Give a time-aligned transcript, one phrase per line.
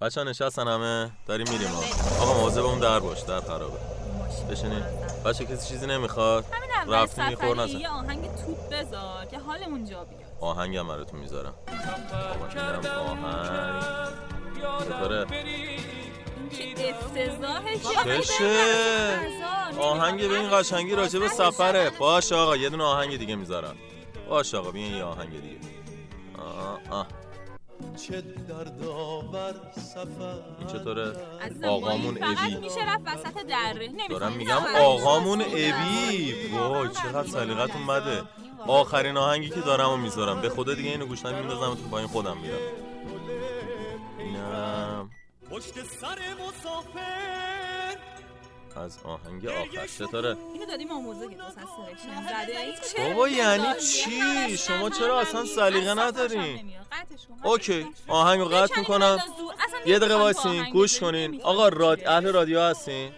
[0.00, 1.82] بچه ها نشستن همه داریم میریم ها
[2.22, 3.78] آقا مواظب اون در باش در خرابه.
[4.50, 4.82] بشینین
[5.24, 10.20] بچه کسی چیزی نمی‌خواد؟ همین اول رفتیم یه آهنگ توپ بذار که حالمون جا بیاد.
[10.40, 11.54] آهنگم براتون می‌ذارم.
[12.38, 13.82] آقا آهنگ.
[14.84, 15.26] چطوره؟
[18.20, 19.20] چشه
[19.80, 21.90] آهنگ به این قشنگی راجع به سفره.
[21.90, 23.76] باش آقا یه دونه آهنگ دیگه می‌ذارم.
[24.28, 25.56] باش آقا بیاین یه آهنگ دیگه.
[26.38, 27.06] آه آه.
[27.96, 31.12] چه دردآور سفر این چطوره؟
[31.68, 32.56] آقامون ابی.
[32.56, 33.90] میشه رفت وسط دره.
[34.10, 35.40] دارم میگم آقامون.
[35.42, 36.34] ابی.
[36.52, 38.22] وای چقدر سلیقتون بده.
[38.66, 40.40] آخرین آهنگی که دارم و می‌ذارم.
[40.40, 42.58] به خدا دیگه اینو گوش نمیندازم تو پایین خودم میرم.
[44.18, 45.10] اینم
[45.50, 47.55] پشت سر مسافر.
[48.76, 49.86] از آهنگ آخر.
[49.86, 55.20] چطوره اینو دادیم آموزه که مثلا selection زده این چه بابا یعنی؟ چی؟ شما چرا
[55.20, 55.44] اصلا.
[55.44, 56.72] سلیقه ندارین؟
[57.44, 57.86] OK.
[58.08, 59.18] آهنگو قطع می‌کنم.
[59.86, 61.42] یه دقیقه وایسین آهنگ گوش کنین.
[61.42, 61.68] آقا.
[61.68, 62.06] راد...
[62.06, 63.12] اهل رادیو هستین؟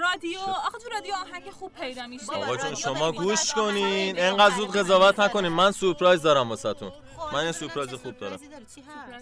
[0.00, 0.38] رادیو.
[0.40, 2.32] آخه تو رادیو آهنگ خوب پیدا میشه.
[2.32, 4.20] آقا جون شما گوش کنین.
[4.20, 4.54] انقدر.
[4.54, 5.52] زود قضاوت نکنین.
[5.52, 6.92] من سورپرایز دارم واسهتون.
[7.32, 8.38] من یه سورپرایز خوب دارم؟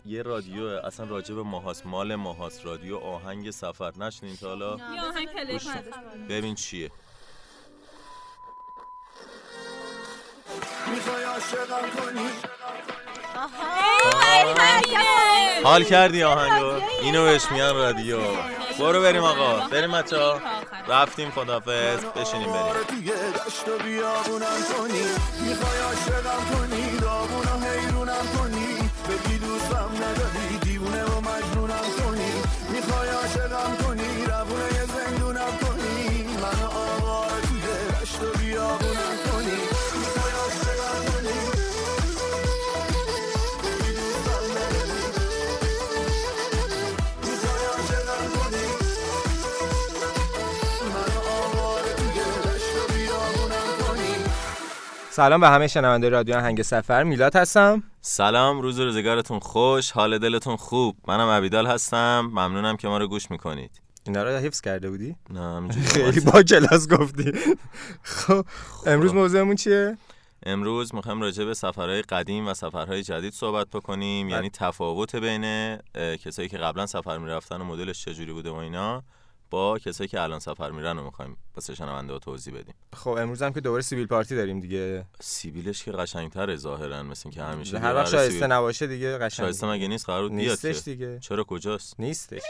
[0.06, 1.86] یه رادیو اصلا راجع به ماهاست.
[1.86, 2.66] مال ماهاست.
[2.66, 3.92] رادیو آهنگ سفر.
[3.96, 4.76] نشنین تا حالا.
[6.28, 6.90] ببین چیه.
[10.86, 12.28] می‌خوای عاشقم کنی؟
[15.64, 15.84] حال.
[15.84, 16.80] کردی آهنگو.
[17.02, 18.18] اینو بهش میگن رادیو.
[18.78, 19.68] برو بریم آقا.
[19.68, 20.40] بریم بچه ها
[20.88, 22.84] رفتیم خدافز بشینیم بریم.
[22.88, 23.10] توی
[23.46, 25.04] دشت و بیابونم کنی.
[25.48, 28.90] می‌خوای عاشقم کنی داغون و حیرونم کنی.
[29.08, 30.43] بگی دوستم نداری
[55.16, 57.02] سلام به همه شنونده رادیو آهنگ سفر.
[57.02, 57.82] میلاد هستم.
[58.00, 60.96] سلام روز روزگارتون خوش حال دلتون خوب.
[61.08, 62.20] منم عبیدال هستم.
[62.20, 63.70] ممنونم که ما رو گوش می‌کنید.
[64.06, 66.20] اینا رو حفظ کرده بودی؟ نه خیلی.
[66.20, 67.32] با کلاس گفتی.
[68.02, 68.46] خب
[68.86, 69.98] امروز موضوعمون چیه؟
[70.46, 74.28] امروز می‌خوایم راجع به سفرهای قدیم و سفرهای جدید صحبت بکنیم.
[74.28, 75.76] یعنی تفاوت بین
[76.24, 79.02] کسایی که قبلا سفر می‌رفتن و مدلش چجوری بوده و اینا.
[79.54, 82.74] با کسایی که الان سفر میرن رو می‌خوایم واسه شنونده ها توضیح بدیم.
[82.96, 85.04] خب امروز هم که دوباره سیبیل پارتی داریم دیگه.
[85.20, 89.66] سیبیلش که قشنگتره ظاهرا مثل که همیشه هر وقت شایسته سیبیل- نباشه دیگه قشنگ شایسته
[89.66, 91.18] مگه نیست؟ قرار بود بیاد نیستش دیگه.
[91.18, 92.42] چرا؟ کجاست؟ نیستش.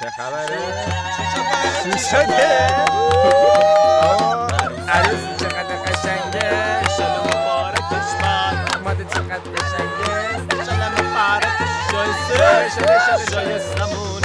[0.00, 0.58] چه خبره؟
[1.82, 2.58] چی شده
[4.88, 6.82] عروس چقدر قشنگه؟
[8.78, 10.32] اومده چقدر قشنگه؟
[11.90, 14.21] شده شده شده شده بردن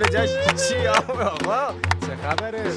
[0.00, 0.30] به جاش
[0.68, 1.74] چی آقا؟
[2.06, 2.72] چه خبره؟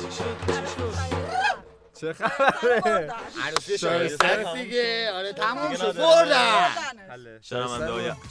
[2.02, 3.12] چه خبره؟
[3.48, 5.12] عروسی شایسته دیگه.
[5.16, 5.98] آره تموم شد.
[5.98, 6.68] بردن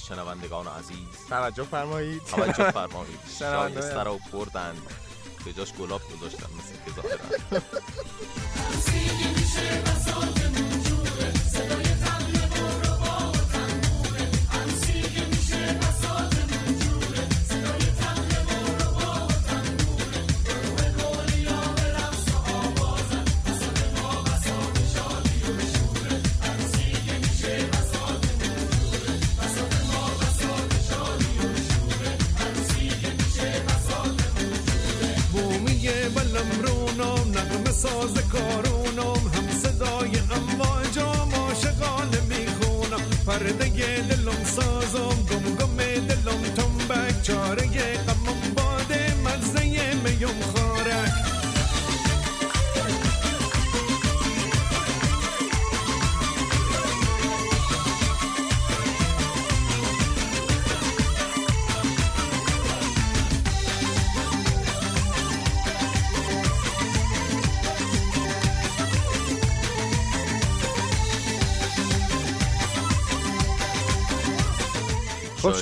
[0.08, 1.28] شنوندگان عزیز.
[1.28, 2.22] توجه فرمایید.
[2.24, 3.20] توجه فرمایید.
[3.38, 4.74] شایسته رو بردن.
[5.44, 7.62] به جاش گلاب گذاشتن مثل که ظاهرا.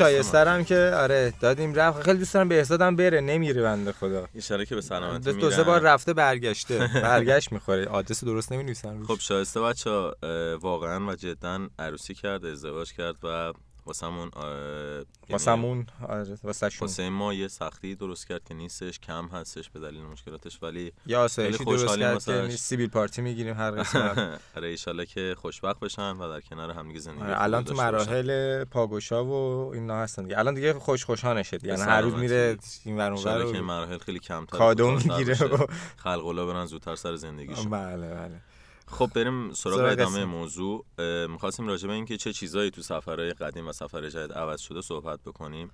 [0.04, 2.02] شایسته هم که آره دادیم رفت.
[2.02, 4.28] خیلی دوست دارم به هم بره نمیره بنده خدا.
[4.34, 5.62] ایشالا که به سلامتی دو سه.
[5.62, 6.90] بار رفته برگشته.
[6.94, 7.86] برگشت می‌خوره.
[7.86, 9.90] آدرس درست نمی‌نویسن روش خب شایسته بچه
[10.60, 13.52] واقعا و جدا عروسی کرد ازدواج کرد و
[13.90, 14.44] واسمون اه،
[14.94, 16.38] یعنی واسمون آره
[16.80, 21.22] واسه ما یه سختی درست کرد که نیستش کم هستش به دلیل مشکلاتش ولی یا
[21.24, 22.42] آسایشی خیلی درست خوشحالیم کرد که.
[22.42, 24.18] نیست سیبیل پارتی می‌گیریم هر قسمت
[24.56, 27.74] آره ایشالله که خوشبخت بشن و در کنار همدیگه زندگی آره، الان تو.
[27.74, 29.30] مراحل پاگوشا و
[29.74, 32.14] اینا هستن دیگه الان دیگه خوش خوشانشه دیگه یعنی هر روز.
[32.14, 35.44] میره این ور اون مراحل خیلی کمتر کادو می‌گیره.
[35.46, 35.66] و-
[35.96, 38.40] خلق الله برن زودتر سر زندگیشون بله بله
[38.90, 40.24] خب بریم سراغ ادامه.
[40.24, 40.84] موضوع.
[41.28, 45.20] می‌خواستیم راجع به اینکه چه چیزایی تو سفرهای قدیم و سفر جدید عوض شده صحبت
[45.26, 45.70] بکنیم.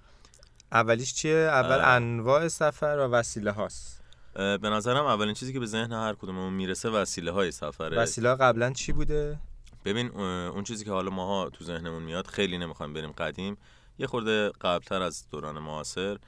[0.73, 1.87] اولیش چیه؟ اول اه.
[1.87, 4.03] انواع سفر و وسیله هاست.
[4.35, 7.99] به نظرم اولین چیزی که به ذهن هر کدوممون می‌رسه وسیله های سفره.
[7.99, 9.39] وسیله قبلا چی بوده؟
[9.85, 13.57] ببین اون چیزی که حالا ماها تو ذهنمون میاد خیلی نمی‌خوایم بریم قدیم.
[13.99, 16.19] یه خورده قبلتر از دوران معاصر.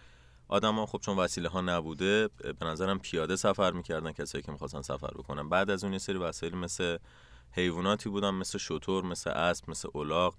[0.49, 2.29] آدما خب چون وسیله ها نبوده
[2.59, 6.19] به نظرم پیاده سفر می‌کردن کسایی که می‌خواستن سفر بکنن بعد از اون یه سری
[6.19, 6.97] وسایل مثل
[7.53, 10.35] حیواناتی بودن مثل شتر مثل اسب مثل الاغ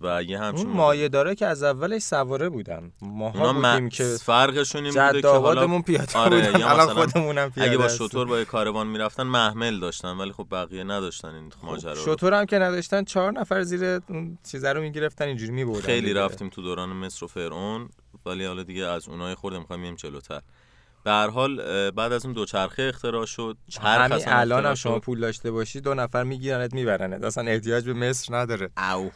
[0.00, 3.88] و یه همچین اون مایه داره که از اولش سواره بودن ماها بودیم.
[3.88, 7.88] که فرقشون این بوده که حالا پیاده آره، بودن یا مثلا خودمونم پیاده اگه با.
[7.88, 12.00] شتر با یه کاروان می‌رفتن محمل داشتن ولی خب بقیه نداشتن این ماجرا رو.
[12.04, 16.48] شطور هم که نداشتن چهار نفر زیر اون چیزا رو می‌گرفتن اینجوری میبردن خیلی رفتیم
[16.48, 17.88] تو دوران مصر و فرعون
[18.26, 20.40] ولی حالا دیگه از اونای خورده می‌خوایم بریم جلوتر.
[21.04, 21.56] به هر حال
[21.90, 23.56] بعد از اون دوچرخه اختراع شد.
[23.68, 24.98] چرخ همین الان هم شما.
[24.98, 27.24] پول داشته باشی دو نفر میگیرنت میبرنت.
[27.24, 28.70] اصلا احتیاج به مصر نداره.
[28.94, 29.10] او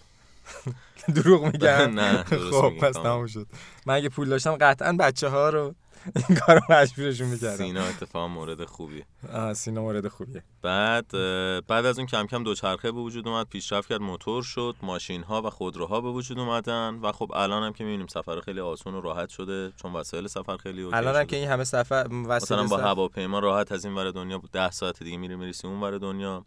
[1.15, 1.91] دروغ میگم.
[2.01, 2.23] نه،
[2.53, 2.95] خب پس.
[2.95, 3.47] تموم شد.
[3.87, 5.75] من اگه پول داشتم قطعا بچه ها رو
[6.29, 7.57] این کارو مجبورشون می‌کردم.
[7.57, 9.05] سینا اتفاق مورد خوبی
[9.55, 10.45] سینا مورد خوبیه.
[10.63, 11.07] بعد
[11.67, 15.43] بعد از اون کم کم دوچرخه به وجود اومد پیشرفت کرد موتور شد ماشین ها
[15.43, 19.01] و خودروها به وجود اومدن و خب الان هم که می‌بینیم سفر خیلی آسون و
[19.01, 21.25] راحت شده چون وسایل سفر خیلی اوکی الان هم.
[21.25, 25.17] که این همه سفر مثلا با هواپیما راحت از این ور دنیا 10 ساعت دیگه
[25.17, 26.45] میری می‌رسی اون ور دنیا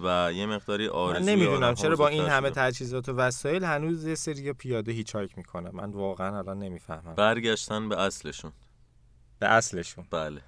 [0.00, 2.50] و یه مقداری من آرزوی نمی‌دونم چرا با این همه.
[2.50, 7.14] تجهیزات و وسایل هنوز یه سری پیاده هیچایک می‌کنه من واقعا الان نمی‌فهمم.
[7.14, 8.52] برگشتن به اصلشون.
[9.38, 10.04] به اصلشون.
[10.10, 10.40] بله.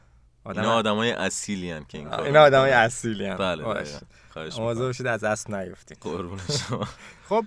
[0.45, 3.99] آدم اینا آدمای اصیلی هن که این کار اینا آدمای اصیلی هم بله دقیقاً.
[4.33, 4.87] خواهش مواظب می‌کنم.
[4.89, 5.99] باشید از اصل نیفتیم.
[6.01, 6.39] قربون
[6.69, 6.89] شما.
[7.29, 7.45] خب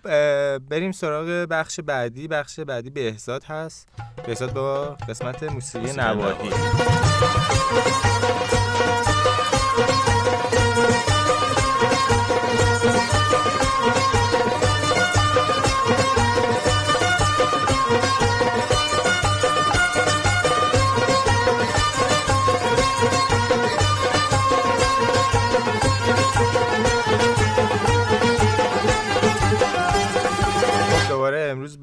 [0.60, 2.28] بریم سراغ بخش بعدی.
[2.28, 3.88] بخش بعدی بهزاد هست.
[4.26, 6.50] بهزاد با قسمت موسیقی موسیقی نواحی.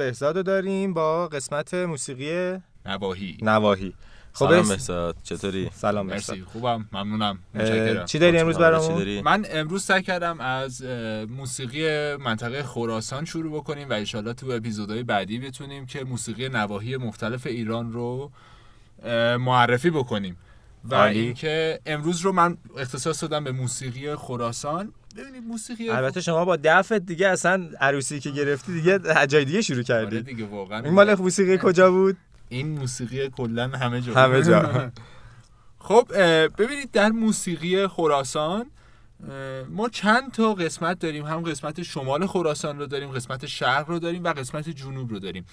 [0.08, 3.94] بهزاد رو داریم با قسمت موسیقی نواهی نواحی.
[4.32, 6.36] خب سلام بهزاد چطوری؟ سلام بهزاد.
[6.36, 7.38] مرسی خوبم ممنونم.
[7.54, 8.04] متشکرم.
[8.06, 10.82] چی داری امروز؟ برامون؟ من امروز سعی کردم از
[11.28, 17.46] موسیقی منطقه خراسان شروع بکنیم و انشالله تو اپیزودهای بعدی بتونیم که موسیقی نواحی مختلف
[17.46, 18.30] ایران رو
[19.38, 20.36] معرفی بکنیم.
[20.84, 20.94] و.
[20.94, 24.92] اینکه امروز رو من اختصاص دادم به موسیقی خراسان.
[25.18, 29.78] ببینید موسیقی البته شما با دفت دیگه اصلا عروسی که گرفتی دیگه جای دیگه شروع
[29.78, 30.20] آره کردی.
[30.22, 32.16] دیگه واقعا این مال موسیقی کجا بود؟
[32.48, 34.14] این موسیقی کلا همه جا.
[34.14, 34.90] همه جا.
[35.88, 36.06] خب
[36.58, 38.66] ببینید در موسیقی خراسان
[39.68, 41.26] ما چند تا قسمت داریم.
[41.26, 45.46] هم قسمت شمال خراسان رو داریم قسمت شرق رو داریم و قسمت جنوب رو داریم.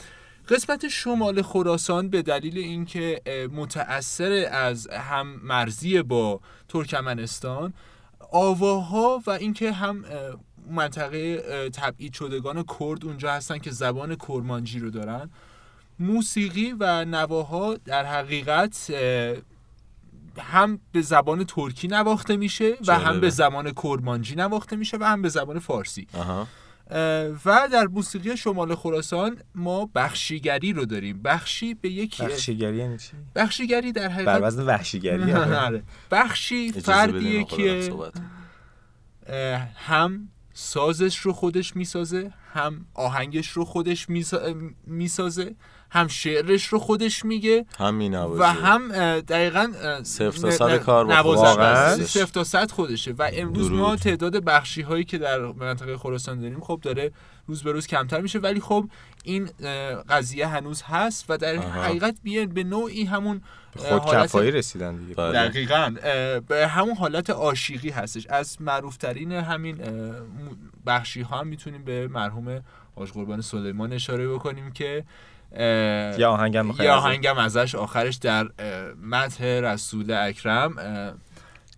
[0.50, 3.22] قسمت شمال خراسان به دلیل اینکه
[3.54, 6.40] متأثر از هم مرزی با
[6.70, 7.74] ترکمنستان
[8.36, 10.06] آواها و اینکه هم
[10.70, 15.30] منطقه تبعید شدگان کرد اونجا هستن که زبان کرمانجی رو دارن.
[16.00, 18.94] موسیقی و نواها در حقیقت
[20.38, 23.22] هم به زبان ترکی نواخته میشه و هم.
[23.22, 26.08] به زبان کرمانجی نواخته میشه و هم به زبان فارسی.
[26.14, 26.48] آها.
[27.46, 31.22] و در موسیقی شمال خراسان ما بخشیگری رو داریم.
[31.22, 35.34] بخشی به یک بخشیگری یعنی چی؟ بخشیگری در بر حقیقت وزن وحشیگری.
[35.68, 35.84] آره.
[36.12, 37.94] بخشی فردیه که
[39.76, 44.56] هم سازش رو خودش می‌سازه هم آهنگش رو خودش میسا-
[44.88, 45.56] می‌سازه
[45.96, 49.72] هم شعرش رو خودش میگه هم مینوازه و هم دقیقا
[50.04, 51.12] صفر تا صد کار.
[51.12, 52.06] هستش.
[52.06, 53.80] صفر تا صد خودشه و امروز درود.
[53.80, 57.12] ما تعداد بخشی هایی که در منطقه خراسان داریم خب داره
[57.48, 58.90] روز به روز کمتر میشه ولی خب
[59.24, 59.50] این
[60.10, 61.82] قضیه هنوز هست و در آها.
[61.82, 63.42] حقیقت بیه به نوعی همون
[63.78, 65.32] خود کفایی رسیدن دیگه بله.
[65.32, 69.78] دقیقا اه، به همون حالت عاشقی هستش از معروفترین همین
[70.86, 72.64] بخشی ها هم می‌تونیم به مرحوم
[72.96, 75.04] حاج قربان سلیمان اشاره بکنیم که
[76.18, 77.76] یا آهنگم ازش؟ آهنگم ازش.
[77.76, 78.48] آخرش در
[79.02, 80.76] مدح رسول اکرم.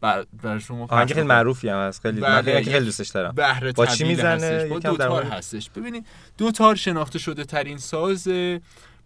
[0.02, 1.28] بر, بر شما آهنگ خیلی.
[1.28, 2.02] معروفی هم هست.
[2.02, 3.36] خیلی بله، من خیلی یک خیلی دوستش دارم.
[3.76, 5.70] با چی می‌زنه؟ با دوتار مورد- هستش.
[5.70, 6.06] ببینید
[6.38, 8.28] دوتار شناخته شده ترین ساز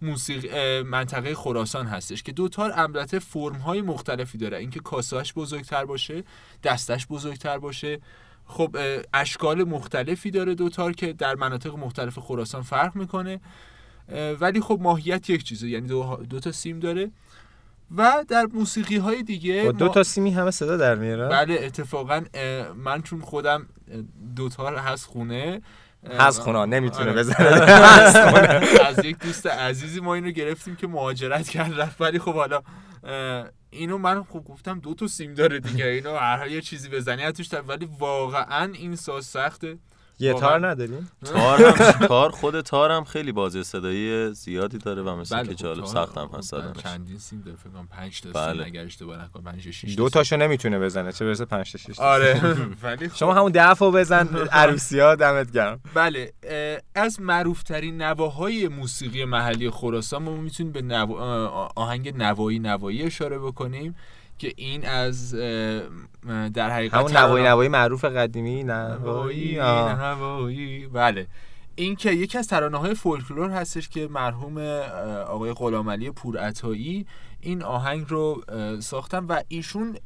[0.02, 4.58] موسیقی منطقه خراسان هستش که دوتار البته فرم های مختلفی داره.
[4.58, 6.24] اینکه کاسهش بزرگتر باشه
[6.64, 8.00] دستش بزرگتر باشه.
[8.46, 8.78] خب
[9.14, 13.40] اشکال مختلفی داره دوتار که در مناطق مختلف خراسان فرق می‌کنه.
[14.40, 17.12] ولی خب ماهیت یک چیزه یعنی دو, دو تا سیم داره.
[17.98, 22.22] و در موسیقی های دیگه با دو تا سیمی همه صدا در میاره بله اتفاقا
[22.76, 24.02] من چون خودم اه،
[24.36, 25.62] دوتار هست خونه
[26.10, 27.20] هست خونه نمی‌تونه آره.
[27.20, 27.48] بزنه.
[28.90, 32.02] از یک دوست عزیزی ما اینو گرفتیم که مهاجرت کرد رفت.
[32.02, 32.62] ولی خب حالا
[33.70, 35.86] اینو من خب گفتم دو تا سیم داره دیگه.
[35.86, 39.78] اینو هر یه چیزی بزنی از توش ولی واقعا این ساز سخته.
[40.22, 40.34] یه.
[40.34, 45.46] تار نداریم؟ تار هم تار خود تار هم خیلی بازی صدایی زیادی داره و مثل
[45.46, 46.74] که جالب سخت هم هست خب.
[46.74, 48.54] چندین سیم داره فکر کنم 5 تا بله.
[48.54, 51.78] سیم اگر اشتباه نکنم 5 تا 6 دو تاشو نمی‌تونه بزنه چه برسه 5 تا
[51.78, 52.42] 6 آره.
[52.84, 53.16] ولی خب.
[53.16, 55.80] شما همون دفعه بزن عروسی ها دمت گرم.
[55.94, 56.34] بله
[56.96, 60.98] از معروفترین نواهای موسیقی محلی خراسان ما می‌تونیم به
[61.76, 63.96] آهنگ نوایی نوایی اشاره بکنیم.
[64.42, 65.36] که این از
[66.54, 69.60] در حقیقت همون نوایی نوایی معروف قدیمی نوایی.
[69.60, 71.28] نوایی بله.
[71.76, 74.58] این که یکی از ترانه های فولکلور هستش که مرحوم
[75.28, 77.06] آقای غلامعلی پورعطایی
[77.42, 78.44] این آهنگ رو
[78.80, 79.98] ساختن و ایشون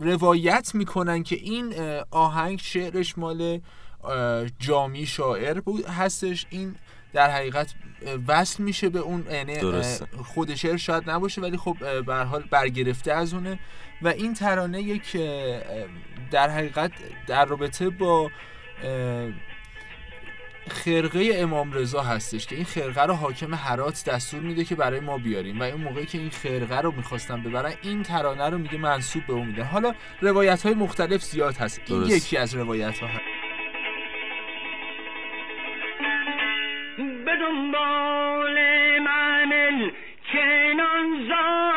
[0.00, 1.74] روایت می‌کنن که این
[2.10, 3.60] آهنگ شعرش مال
[4.58, 6.46] جامی شاعر بود هستش.
[6.50, 6.74] این
[7.12, 7.74] در حقیقت
[8.28, 9.60] وصل میشه به اون یعنی.
[10.24, 13.58] خود شعر شاید نباشه ولی خب به حال برگرفته از اونه.
[14.02, 15.16] و این ترانه یک
[16.30, 16.92] در حقیقت
[17.26, 18.30] در رابطه با
[20.68, 25.18] خرقه امام رضا هستش که این خرقه رو حاکم هرات دستور میده که برای ما
[25.18, 25.60] بیاریم.
[25.60, 29.32] و این موقعی که این خرقه رو می‌خواستن ببرن این ترانه رو میگه منصوب به
[29.32, 31.80] اون میده حالا روایت های مختلف زیاد هست.
[31.86, 32.16] این درست.
[32.16, 33.41] یکی از روایت ها هست.
[37.52, 39.90] Bowl Emanuel,
[40.32, 41.71] Chain on Zone.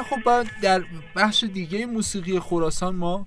[0.00, 0.84] و خب بعد در
[1.16, 3.26] بخش دیگه موسیقی خراسان ما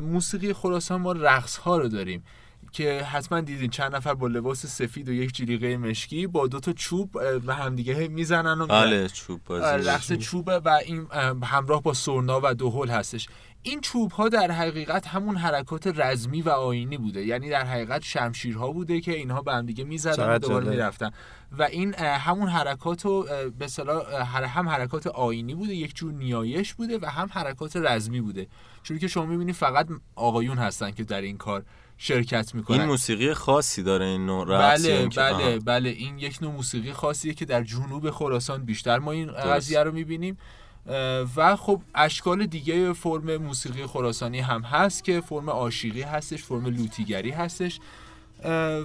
[0.00, 2.24] موسیقی خراسان ما رقص ها رو داریم
[2.72, 6.72] که حتما دیدین چند نفر با لباس سفید و یک جلیقه مشکی با دو تا
[6.72, 11.82] چوب به همدیگه می‌زنن و بله چوب آره، بازی رقص چوبه و این اه، همراه
[11.82, 13.28] با سرنا و دهل هستش.
[13.66, 18.72] این چوب ها در حقیقت همون حرکات رزمی و آینی بوده یعنی در حقیقت شمشیرها
[18.72, 20.68] بوده که اینها به هم دیگه می‌زدن و دوباره.
[20.70, 21.10] می‌رفتن
[21.58, 23.24] و این همون حرکات اه،
[23.58, 27.76] به اصطلاح اه، هر- هم حرکات آینی بوده یک جور نیایش بوده و هم حرکات
[27.76, 28.46] رزمی بوده
[28.82, 31.62] چون که شما می‌بینید فقط آقایون هستن که در این کار
[31.98, 35.58] شرکت می‌کنن این موسیقی خاصی داره این نوع رقص بله بله.
[35.58, 39.32] بله این یک نوع موسیقی خاصیه که در جنوب خراسان بیشتر ما این.
[39.32, 40.38] قضیه رو می‌بینیم
[41.36, 47.30] و خب اشکال دیگه فرم موسیقی خراسانی هم هست که فرم عاشقی هستش فرم لوتیگری
[47.30, 47.80] هستش.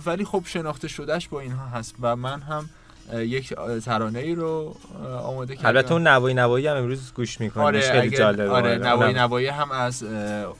[0.05, 2.69] ولی خب شناخته شدهش با اینها هست و من هم
[3.15, 3.53] یک
[3.85, 4.75] ترانه ای رو
[5.23, 5.67] آماده کردم.
[5.67, 9.71] البته اون نوایی نوایی هم امروز گوش می‌کنیم آره خیلی جالبه آره نوایی نوایی هم
[9.71, 10.03] از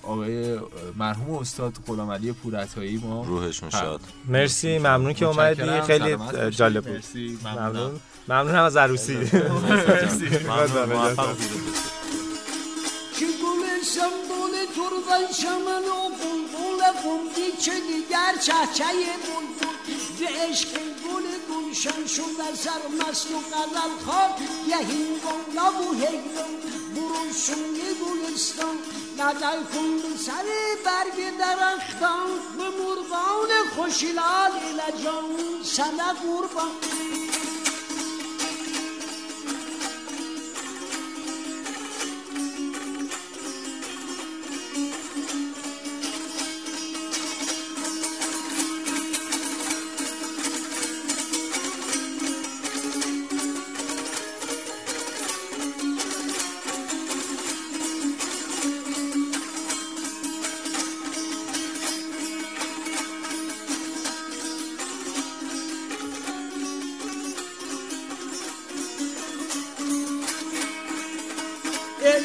[0.04, 0.60] آقای
[0.98, 3.24] مرحوم استاد غلامعلی پورعطایی ما.
[3.24, 4.02] روحشون شاد.
[4.28, 5.82] مرسی ممنون که اومدی.
[5.82, 6.18] خیلی.
[6.52, 6.96] جالب بود.
[6.96, 7.92] مرسی ممنون
[8.32, 9.30] هم از عروسی.
[9.30, 9.38] که
[13.26, 14.66] گل سنبول
[16.82, 16.84] و
[17.62, 18.84] که دیگر چهچه
[20.20, 24.36] به عشق گل گلشن شد سر مست و غزل خواب.
[24.68, 25.94] یه هنگام لب و
[26.96, 28.78] برون سوی گلستان.
[29.18, 30.48] نظر کن به سر
[30.86, 32.30] برگ درختان.
[32.58, 36.72] به مرغان خوشلال لجان سنه قربان.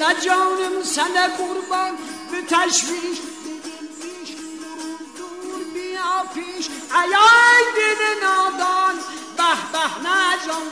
[0.00, 1.92] نه جانم سنه قربان
[2.30, 3.18] به تشویش
[6.34, 8.94] پیش ایای دل نادان
[9.36, 10.66] به به نه جان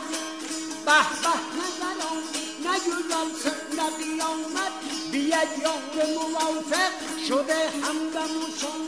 [0.87, 2.23] به به نه زنان
[2.65, 4.73] نه گلال قیامت
[5.13, 6.93] بیاد یار موافق.
[7.29, 8.81] شده همدم و چون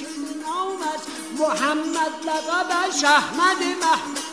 [0.00, 0.06] که
[0.46, 1.02] نامت
[1.38, 4.23] محمد لقبش احمد محمد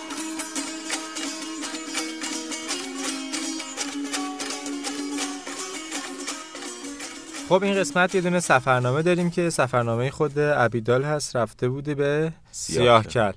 [7.51, 12.33] خب این قسمت یه دونه سفرنامه داریم که سفرنامه خود عبیدال هست رفته بوده به
[12.51, 13.31] سیاه کل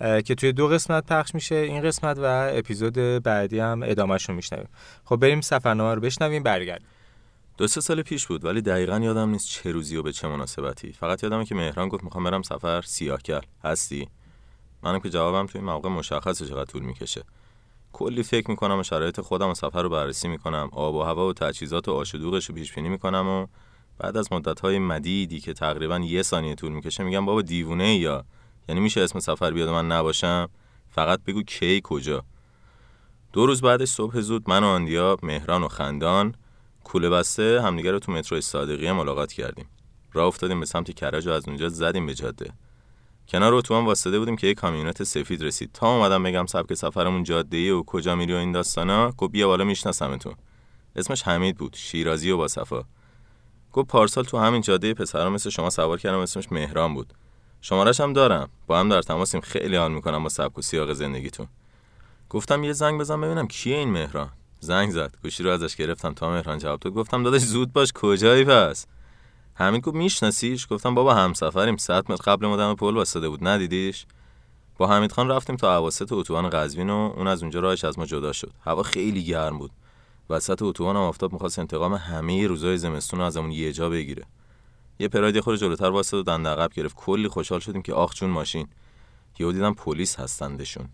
[0.00, 4.34] اه، که توی دو قسمت پخش میشه این قسمت و اپیزود بعدی هم ادامهش رو
[4.34, 4.68] میشنویم.
[5.04, 6.88] خب بریم سفرنامه رو بشنویم برگردیم.
[7.58, 10.92] دو سه سال پیش بود ولی دقیقا یادم نیست چه روزی و به چه مناسبتی.
[10.92, 14.08] فقط یادمه که مهران گفت می‌خوام برم سفر سیاهکل هستی؟
[14.82, 17.22] منم که جوابم توی موقع مشخصه چقدر طول می‌کشه.
[17.92, 20.68] کلی فکر می‌کنم و شرایط خودم و سفر رو بررسی می‌کنم.
[20.72, 23.46] آب و هوا و تجهیزات و آش و دوغش رو پیش می‌کنم و
[23.98, 28.24] بعد از مدت‌های مدیدی که تقریبا یه ثانیه طول می‌کشه میگم بابا دیوونه یا؟
[28.68, 30.48] یعنی میشه اسم سفر بیاد من نباشم؟
[30.88, 32.24] فقط بگو کی کجا.
[33.32, 36.34] دو روز بعدش صبح زود من و آندیا مهران و خندان
[36.84, 39.66] کوله بسته همدیگه رو تو مترو صادقیه ملاقات کردیم.
[40.12, 42.52] راه افتادیم به سمت کرج و از اونجا زدیم به جاده.
[43.30, 45.70] کنار اتوبان واسطه بودیم که یه کامیونت سفید رسید.
[45.72, 49.64] تا اومدم بگم سبک سفرمون جاده و کجا میری و این داستانا گفت بیا بالا
[49.64, 50.34] میشناسمتون.
[50.96, 52.84] اسمش حمید بود شیرازی و با صفا.
[53.72, 57.14] گفت پارسال تو همین جاده پسرا مثل شما سوار کردم اسمش مهران بود.
[57.60, 58.48] شمارش هم دارم.
[58.66, 59.40] با هم در تماسیم.
[59.40, 61.46] خیلی حال می‌کنم با سبک و سیاق زندگیتون.
[62.30, 64.28] گفتم یه زنگ بزن ببینم کیه این مهران.
[64.60, 65.14] زنگ زد.
[65.22, 66.14] گوشی رو ازش گرفتم.
[66.14, 66.92] تا مهران جواب داد.
[66.92, 68.86] گفتم داداش زود باش کجایی پس؟
[69.60, 74.06] همین گفت میشناسیش؟ گفتم بابا همسفریم 100 متر قبل ما دم پل واسطه بود ندیدیش؟
[74.78, 78.06] با حمید خان رفتیم تا اواسط اتوبان قزوین و اون از اونجا راهش از ما
[78.06, 78.52] جدا شد.
[78.64, 79.70] هوا خیلی گرم بود.
[80.30, 84.24] وسط اتوبان هم آفتاب می‌خواست انتقام همه روزای زمستون رو ازمون یه جا بگیره.
[84.98, 86.96] یه پراید خورده جلوتر واسه و دنده عقب گرفت.
[86.96, 88.68] کلی خوشحال شدیم که آخ جون ماشین.
[89.38, 90.88] یهو دیدم پلیس هستندشون.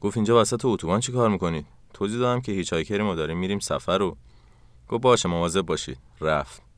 [0.00, 3.98] گفت اینجا وسط اتوبان چی کار می‌کنید؟ توضیح دادم که هیچ ما داریم میریم سفر
[3.98, 4.16] رو.
[4.88, 5.98] گفت باشه مواظب باشید.
[6.20, 6.71] رفت.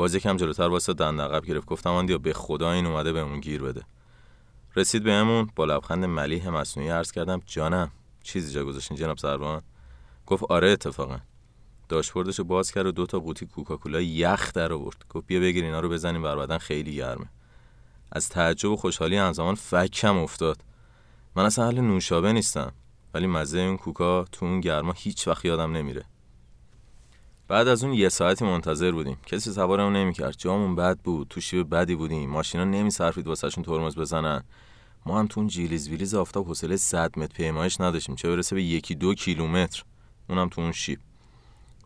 [0.00, 1.66] باز یکم جلوتر واسه دنده عقب گرفت.
[1.66, 3.82] گفتم آندیا به خدا این اومده بهمون گیر بده.
[4.76, 7.90] رسید بهمون با لبخند ملیح مصنوعی عرض کردم جانم
[8.22, 9.62] چیزی جا گذاشتین جناب سربان
[10.26, 11.18] گفت آره اتفاقا.
[11.88, 15.04] داشبوردش باز کرد و دو تا قوطی کوکاکولا یخ در آورد.
[15.10, 17.28] گفت بیا بگیر اینا رو بزنیم بر بدن خیلی گرمه.
[18.12, 20.64] از تعجب و خوشحالی همزمان فکم افتاد.
[21.36, 22.72] من اصلا اهل نوشابه نیستم
[23.14, 26.04] ولی مزه اون کوکا تو اون گرما هیچ وقت یادم نمیره.
[27.50, 29.16] بعد از اون یه ساعتی منتظر بودیم.
[29.26, 30.36] کسی سوارمون نمی‌کرد.
[30.38, 32.30] جامون بد بود تو شیب بدی بودیم.
[32.30, 34.44] ماشینا نمیصرفید واسهشون ترمز بزنن.
[35.06, 38.14] ما هم تو اون جیلیز ویلیز آفتاب حوصله 100 متر پیمایش نداشتیم.
[38.14, 39.82] چه برسه به یکی دو کیلومتر.
[40.28, 40.98] اونم تو اون شیب.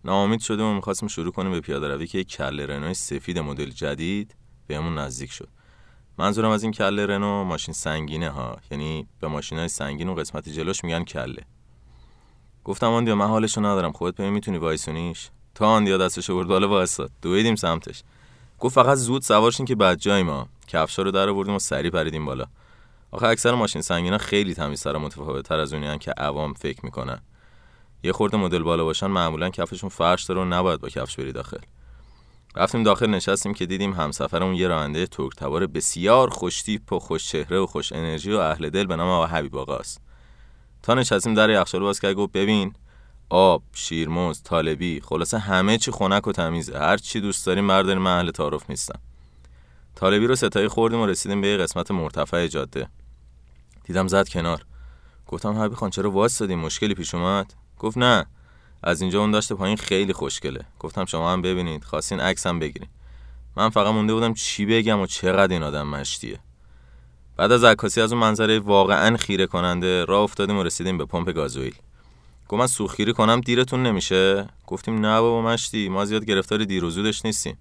[0.05, 3.71] ناامید شدیم و می‌خواستیم شروع کنیم به پیاده روی که یک کله رنوی سفید مدل
[3.71, 4.35] جدید
[4.67, 5.49] بهمون نزدیک شد.
[6.19, 8.57] منظورم از این کله رنو ماشین سنگینه ها.
[8.71, 11.43] یعنی به ماشین های سنگین و قسمت جلوش میگن کله.
[12.65, 13.93] گفتم آندیا من حالشو ندارم.
[13.93, 17.11] خودت ببین می‌تونی وایسونیش؟ تا آندیا دستشو برد بالا وایساد.
[17.23, 18.03] دویدیم سمتش.
[18.61, 20.49] گفت فقط زود سوارشین که بد جای ما.
[20.69, 22.45] کفشا رو در آوردیم و سری پریدیم بالا.
[23.11, 27.19] آخه اکثر ماشین سنگینا خیلی تمیزتر و متفاوتتر از اونیان که عوام فکر می‌کنن.
[28.03, 31.59] یه خورده مدل بالا باشن معمولا کفشون فرش داره و نباید با کفش بری داخل.
[32.57, 37.59] رفتیم داخل نشستیم که دیدیم همسفرمون یه راننده ترک تبار بسیار خوشتیپ و خوش چهره
[37.59, 40.01] و خوش انرژی و اهل دل به نام آقا حبیب آقاست.
[40.83, 42.73] تا نشستیم در یخچال باز کرد گفت ببین
[43.29, 46.79] آب، شیرموز، طالبی خلاصه همه چی خنک و تمیزه.
[46.79, 49.01] هر چی دوست داریم من اهل تعارف نیستم.
[49.95, 52.89] طالبی رو ستایی خوردیم و رسیدیم به یه قسمت مرتفع جاده.
[53.85, 54.65] دیدم زد کنار.
[55.27, 58.27] گفتم حبیب خان چرا واسطادی مشکلی پیش اومد؟ گفت نه.
[58.83, 60.65] از اینجا اون داشته پایین خیلی خوشگله.
[60.79, 61.85] گفتم شما هم ببینید.
[61.85, 62.89] خواستین عکسم بگیرین.
[63.57, 66.39] من فقط مونده بودم چی بگم و چقدر این آدم مشتیه.
[67.37, 71.31] بعد از عکاسی از اون منظره واقعا خیره کننده راه افتادیم و رسیدیم به پمپ
[71.31, 71.75] گازوئیل.
[72.49, 76.91] گفت من سوخگیری کنم دیرتون نمیشه؟ گفتیم نه بابا مشتی ما زیاد گرفتار دیر و
[76.91, 77.59] زودش نیستیم.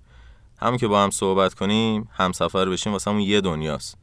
[0.57, 3.97] هم که با هم صحبت کنیم هم سفر بشیم واسه یه دنیاست.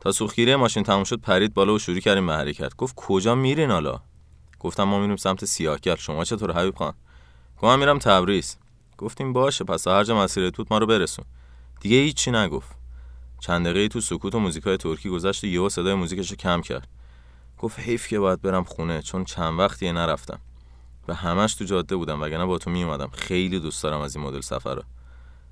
[0.00, 3.70] تا سوخگیری ماشین تموم شد پرید بالا و شروع کردیم به حرکت گفت کجا میرین
[3.70, 4.00] حالا؟
[4.60, 6.94] گفتم ما میریم سمت سیاهکل شما چطور حبیب خان؟
[7.62, 8.56] گفت میرم تبریز.
[8.98, 11.24] گفتیم باشه پس هر جا مسیر توت ما رو برسون.
[11.80, 12.76] دیگه هیچی نگفت.
[13.40, 16.88] چند دقیقه تو سکوت و موزیکای ترکی گذشت و یهو صدای موزیکش کم کرد.
[17.58, 20.40] گفت حیف که باید برم خونه چون چند وقتیه نرفتم.
[21.08, 24.24] و همش تو جاده بودم وگرنه با تو می اومدم خیلی دوست دارم از این
[24.24, 24.82] مدل سفرها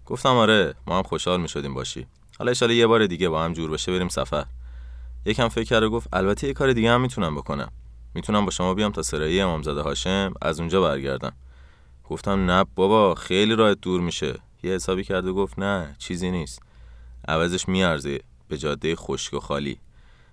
[0.06, 2.06] گفتم آره ما هم خوشحال می شدیم باشی.
[2.38, 4.46] حالا ان یه بار دیگه با هم جور بشه بریم سفر.
[5.24, 7.72] یکم فکر کرد و گفت البته یه کار دیگه هم می‌تونم بکنم.
[8.14, 11.32] می‌تونم با شما بیام تا سرایی امامزاده هاشم از اونجا برگردم.
[12.04, 14.38] گفتم نه بابا خیلی راحت دور میشه.
[14.62, 16.62] یه حسابی کرد و گفت نه چیزی نیست.
[17.28, 19.78] عوضش میارزه به جاده خشک و خالی.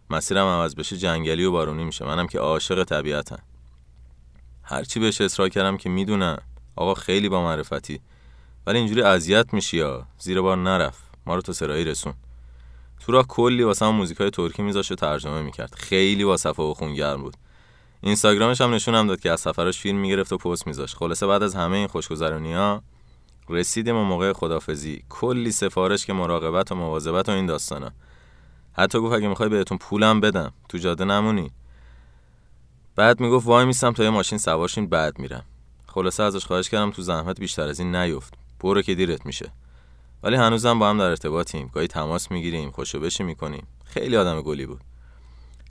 [0.09, 2.05] مسیرم عوض بشه جنگلی و بارونی میشه.
[2.05, 3.39] منم که عاشق طبیعتم.
[4.63, 6.37] هرچی بهش اصرار کردم که می‌دونم.
[6.75, 8.01] آقا خیلی با معرفتی.
[8.67, 12.13] ولی اینجوری اذیت میشی یا؟ زیر بار نرفت ما رو تو سرایی رسون.
[12.99, 15.75] تو راه کلی واسه هم موزیکای ترکی میذاشت و ترجمه می‌کرد.
[15.75, 17.37] خیلی با صفا و خونگرم بود.
[18.01, 21.55] اینستاگرامش هم نشونم داد که از سفراش فیلم می‌گرفت و پست میذاشت خلاصه بعد از
[21.55, 22.83] همه این خوشگذرونی ها
[23.49, 27.91] رسیدیم و موقع خدافزی کلی سفارش که مراقبت و مواظبت و این داستانا.
[28.73, 30.53] حتی گفت اگه می‌خوای بهتون پولم بدم.
[30.69, 31.51] تو جاده نمونی.
[32.95, 35.43] بعد می‌گفت وای میستم تا یه ماشین سوارشین بعد میرم.
[35.87, 38.33] خلاصه ازش خواهش کردم تو زحمت بیشتر از این نیفت.
[38.59, 39.51] برو که دیرت میشه.
[40.23, 41.67] ولی هنوزم با هم در ارتباطیم.
[41.67, 43.67] گاهی تماس می‌گیریم خوشو بشی می‌کنیم.
[43.85, 44.81] خیلی آدم گلی بود.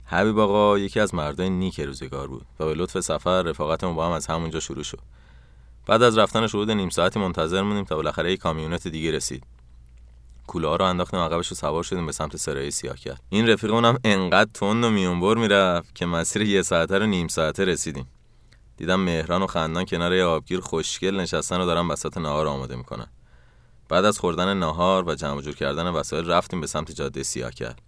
[0.05, 4.11] حبیب آقا یکی از مردای نیک روزگار بود و به لطف سفر رفاقتمون با هم
[4.11, 4.99] از همونجا شروع شد.
[5.87, 9.43] بعد از رفتنش حدود نیم ساعتی منتظر موندیم تا بالاخره یک کامیونت دیگه رسید.
[10.47, 13.21] کوله ها رو انداختیم عقبش رو سوار شدیم به سمت سرای سیاه کرد.
[13.29, 17.65] این رفیقمون هم انقدر تند و میونبر می‌رفت که مسیر یه ساعته رو نیم ساعته
[17.65, 18.07] رسیدیم.
[18.77, 23.07] دیدم مهران و خندان کنار یه آبگیر خوشگل نشستن و دارن بساط نهار آماده می‌کنن.
[23.89, 27.81] بعد از خوردن نهار و جمع جور کردن وسایل رفتیم به سمت جاده سیاه کرد.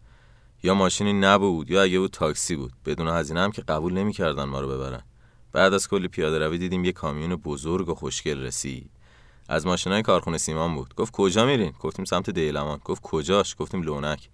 [0.63, 2.74] یا ماشینی نبود یا اگه بود تاکسی بود.
[2.86, 5.02] بدون هزینه هم که قبول نمی‌کردن ما رو ببرن.
[5.52, 8.89] بعد از کلی پیاده روی دیدیم یه کامیون بزرگ و خوشگل رسید.
[9.49, 10.95] از ماشینای کارخونه سیمان بود.
[10.95, 14.29] گفت کجا میرین؟ گفتیم سمت دیلمان گفت کجاش؟ گفتیم لونک.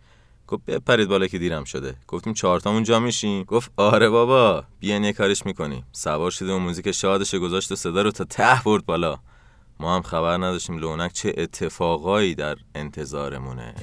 [0.47, 1.95] گفت بپرید بالا که دیرم شده.
[2.07, 3.43] گفتیم چهارتامون جا میشیم.
[3.43, 5.85] گفت آره بابا بیاین یه کارش می‌کنیم.
[5.91, 9.19] سوار شده و موزیک شادش گذاشت و صدا رو تا ته برد بالا.
[9.79, 13.75] ما هم خبر نداشتیم لونک چه اتفاقایی در انتظارمونه.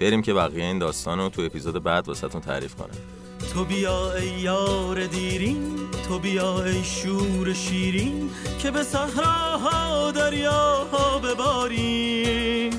[0.00, 3.17] بریم که بقیه این داستان رو تو اپیزود بعد واسهتون تعریف کنم.
[3.54, 12.72] تو بیا ای یار دیرین تو بیا ای شور شیرین که به صحراها دریاها بباریم.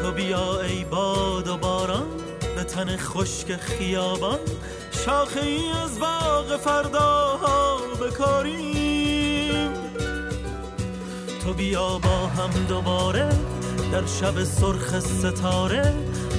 [0.00, 2.08] تو بیا ای باد و باران
[2.56, 4.38] به تن خشک خیابان
[5.04, 9.70] شاخه ای از باغ فرداها بکاریم.
[11.44, 13.28] تو بیا با هم دوباره
[13.92, 15.94] در شب سرخ ستاره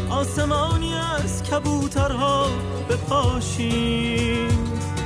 [0.09, 2.47] آسمانی از کبوترها
[2.89, 4.47] بپاشیم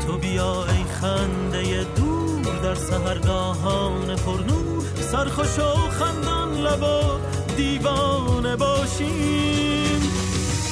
[0.07, 7.19] تو بیا ای خنده دور در سهرگاهان پرنور سرخوش و خندان لبا
[7.57, 10.01] دیوانه باشیم.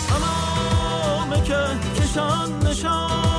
[0.09, 1.57] تمام که
[2.01, 3.38] کشان نشان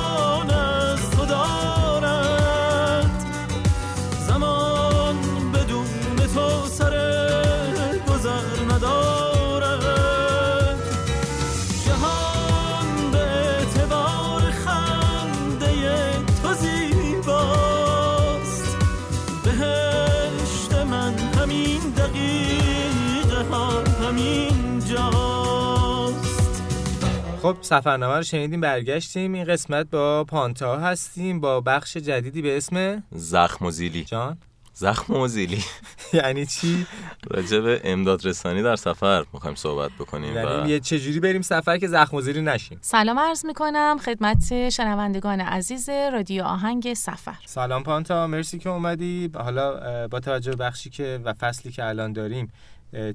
[27.41, 29.33] خب سفرنامه رو شنیدیم برگشتیم.
[29.33, 34.03] این قسمت با پانتا هستیم با بخش جدیدی به اسم زخم و زیلی.
[34.03, 34.37] جان؟
[34.73, 35.63] زخم و زیلی.
[36.13, 36.87] یعنی چی؟
[37.29, 41.77] راجع به امداد رسانی در سفر می‌خوایم صحبت بکنیم یعنی و یه چجوری بریم سفر
[41.77, 47.37] که زخم و زیلی نشیم؟ سلام عرض می کنم خدمت شنوندگان عزیز رادیو آهنگ سفر.
[47.45, 49.31] سلام پانتا مرسی که اومدی.
[49.35, 52.51] حالا با توجه به بخشی که و فصلی که الان داریم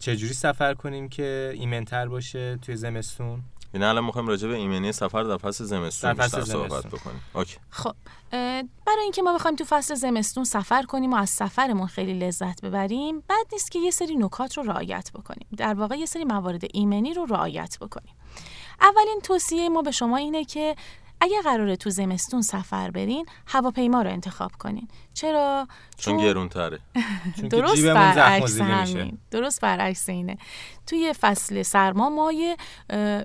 [0.00, 3.42] چجوری سفر کنیم که ایمنتر باشه توی زمستون؟
[3.74, 6.90] این الان می‌خوایم راجع به ایمنی سفر در فصل زمستون در فصل بیشتر صحبت زمستون.
[6.90, 7.22] بکنیم.
[7.34, 7.56] اوکی.
[7.70, 7.94] خب
[8.86, 13.20] برای اینکه ما بخوایم تو فصل زمستون سفر کنیم و از سفرمون خیلی لذت ببریم
[13.20, 15.46] بد نیست که یه سری نکات رو رعایت بکنیم.
[15.56, 18.14] در واقع یه سری موارد ایمنی رو رعایت بکنیم.
[18.80, 20.76] اولین توصیه ما به شما اینه که
[21.20, 24.88] اگه قراره تو زمستون سفر برین هواپیما رو انتخاب کنین.
[25.14, 26.78] چرا؟ چون گرونتره.
[27.36, 28.60] چون که درست برعکس.
[28.60, 29.18] همین.
[29.30, 30.38] درست برعکس اینه.
[30.86, 32.56] توی فصل سرما ما یه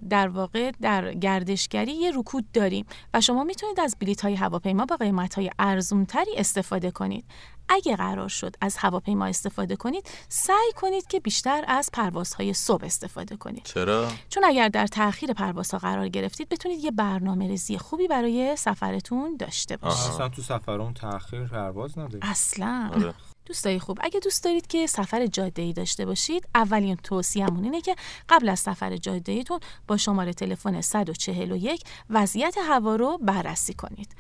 [0.10, 4.96] در واقع در گردشگری یه رکود داریم و شما می‌تونید از بلیط های هواپیما با
[4.96, 7.26] قیمت های ارزونتری استفاده کنید.
[7.72, 13.38] اگه قرار شد از هواپیما استفاده کنید سعی کنید که بیشتر از پروازهای صبح استفاده
[13.38, 13.64] کنید.
[13.64, 19.38] چرا؟ چون اگر در تأخیر پروازها قرار گرفتید بتونید یه برنامه ریزی خوبی برای سفرتون
[19.38, 20.12] داشته باشید.
[20.12, 22.92] اصلا تو سفرون تاخیر پرواز نداریم اصلا.
[22.96, 23.14] آره.
[23.46, 27.96] دوستای خوب اگه دوست دارید که سفر جاده ای داشته باشید اولین توصیه‌مون اینه که
[28.30, 34.16] قبل از سفر جاده ایتون با شماره تلفن 141 وضعیت هوا رو بررسی کنید.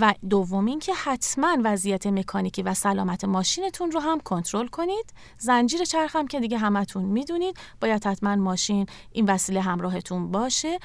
[0.00, 5.04] و دوم اینکه حتما وضعیت مکانیکی و سلامت ماشینتون رو هم کنترل کنید.
[5.38, 10.78] زنجیر چرخ هم که دیگه همتون می‌دونید باید حتما ماشین این وسیله همراهتون باشه.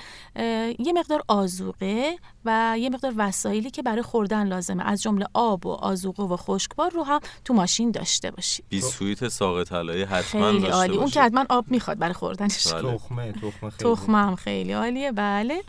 [0.79, 4.83] یه مقدار آزوقه و یه مقدار وسایلی که برای خوردن لازمه.
[4.83, 8.65] از جمله آب و آزوقه و خشکبار رو هم تو ماشین داشته باشید.
[8.69, 10.97] بیسکویت ساقه طلایی حتما خیلی داشته عالی.
[10.97, 11.07] اون.
[11.07, 12.73] که حتما آب می‌خواد برای خوردنش.
[12.73, 12.97] بله.
[12.97, 13.95] تخمه تخمه خیلی.
[13.95, 15.11] تخمه هم خیلی عالیه.
[15.11, 15.61] بله.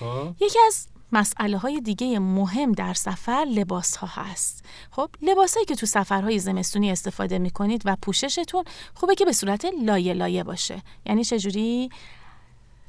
[0.00, 0.34] خب.
[0.40, 4.64] یکی از مسئله های دیگه مهم در سفر لباس ها هست.
[4.90, 9.32] خب لباس هایی که تو سفرهای زمستونی استفاده می کنید و پوششتون خوبه که به
[9.32, 10.82] صورت لایه لایه باشه.
[11.06, 11.90] یعنی چجوری؟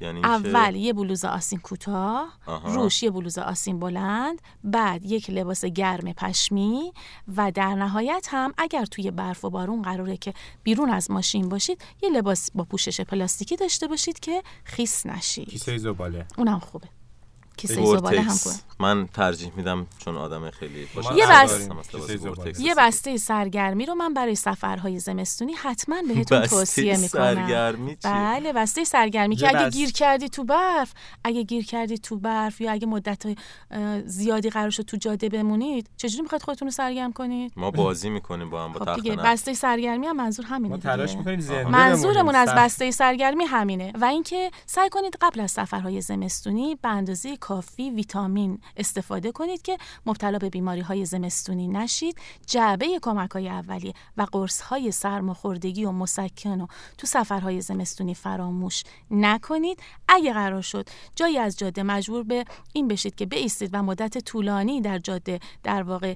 [0.01, 2.39] یعنی اول یه بلوز آستین کوتاه.
[2.63, 6.93] روش یه بلوز آستین بلند بعد یک لباس گرم پشمی
[7.35, 11.81] و در نهایت هم اگر توی برف و بارون قراره که بیرون از ماشین باشید
[12.01, 15.49] یه لباس با پوشش پلاستیکی داشته باشید که خیس نشید.
[15.49, 16.25] کیسه زباله.
[16.37, 16.98] اونم خوبه.
[17.59, 18.68] کیسه زباله هم Gore-Tex.
[18.81, 21.43] من ترجیح میدم چون آدم خیلی خوشم یه میاد.
[21.43, 22.39] بس- مثلا لباس کیسه زباله.
[22.41, 28.53] Gore-Tex یه بسته سرگرمی رو من برای سفرهای زمستونی حتما بهتون توصیه می‌کنم سرگرمی؟ بله
[28.53, 32.87] بسته سرگرمی که اگه گیر کردی تو برف اگه گیر کردی تو برف یا اگه
[32.87, 33.23] مدت
[34.05, 38.49] زیادی قرار شد تو جاده بمونید چجوری می‌خواید خودتون رو سرگرم کنید ما بازی می‌کنیم
[38.49, 39.15] با هم با خب تخت دیگه.
[39.15, 41.15] بسته سرگرمی هم منظور همینه ما تلاش.
[41.15, 42.35] می‌کنیم منظورمون.
[42.35, 42.49] از.
[42.57, 48.59] بسته سرگرمی همینه و اینکه سعی کنید قبل از سفرهای زمستونی به اندازه کافی ویتامین
[48.77, 54.61] استفاده کنید که مبتلا به بیماری های زمستونی نشید جعبه کمک های اولیه و قرص
[54.61, 59.79] های سرماخوردگی و مسکن و تو سفرهای زمستونی فراموش نکنید.
[60.07, 64.81] اگه قرار شد جایی از جاده مجبور به این بشید که بایستید و مدت طولانی
[64.81, 66.15] در جاده در واقع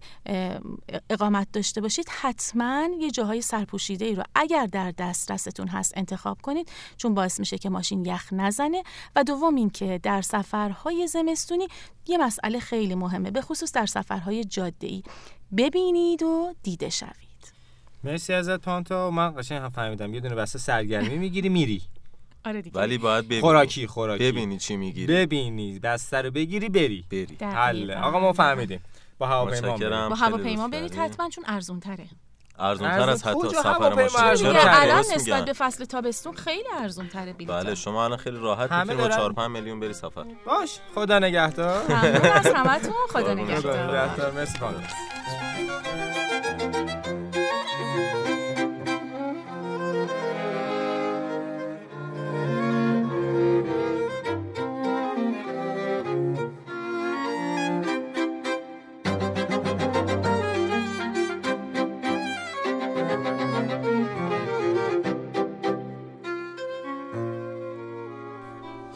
[1.09, 6.71] اقامت داشته باشید حتما یه جاهای سرپوشیده ای رو اگر در دسترستون هست انتخاب کنید
[6.97, 8.83] چون باعث میشه که ماشین یخ نزنه.
[9.15, 11.67] و دوم اینکه در سفرهای زمستونی
[12.07, 15.03] یه مسئله خیلی مهمه به خصوص در سفرهای جاده ای
[15.57, 17.53] ببینید و دیده شوید.
[18.03, 19.11] مرسی ازت پانتا.
[19.11, 20.13] من قشنگ هم فهمیدم.
[20.13, 21.81] یه دونه بسته سرگرمی می‌گیری میری.
[22.45, 22.79] آره دیگه.
[22.79, 23.41] ولی باید ببینی.
[23.41, 24.31] خوراکی خوراکی.
[24.31, 25.13] ببینی چی می‌گیری.
[25.13, 25.79] ببینی.
[25.79, 27.05] بسته رو بگیری بری.
[27.11, 27.37] بری.
[27.41, 27.95] حله.
[27.95, 28.79] آقا ما فهمیدیم.
[29.17, 30.09] با هواپیما.
[30.09, 30.95] با هواپیما برید.
[30.95, 32.05] حتما چون ارزون تره
[32.59, 34.19] ارزونتر از ارزون- حتی سفر ماشین.
[34.19, 35.45] ارزون؟ الان نسبت.
[35.45, 39.07] به فصل تابستون خیلی ارزون تره بلیط بله شما الان خیلی راحت همه می‌تونی با
[39.07, 40.23] دارن- 4 5 میلیون بری سفر.
[40.45, 41.83] باش خدا نگهدار.
[41.89, 44.31] ممنون از همتون خدا نگهدار.
[44.31, 44.79] مرسی پانتا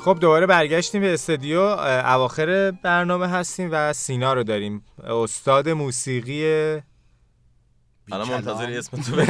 [0.07, 6.81] خب دوباره برگشتیم به استودیو اواخر برنامه هستیم و سینا رو داریم استاد موسیقی الان
[8.05, 8.29] بیکلام.
[8.29, 9.21] منتظر اسم تو.